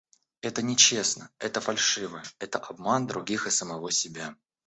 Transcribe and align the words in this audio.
Это 0.41 0.63
нечестно, 0.63 1.29
это 1.37 1.61
фальшиво, 1.61 2.23
это 2.39 2.57
обман 2.57 3.05
других 3.05 3.45
и 3.45 3.51
самого 3.51 3.91
себя. 3.91 4.35